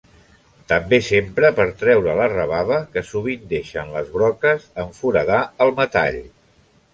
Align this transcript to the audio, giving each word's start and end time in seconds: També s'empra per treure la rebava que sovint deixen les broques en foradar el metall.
També 0.69 0.97
s'empra 1.07 1.51
per 1.59 1.67
treure 1.81 2.15
la 2.19 2.29
rebava 2.31 2.79
que 2.95 3.03
sovint 3.11 3.45
deixen 3.53 3.93
les 3.99 4.11
broques 4.17 4.67
en 4.85 4.91
foradar 5.03 5.43
el 5.67 5.77
metall. 5.83 6.19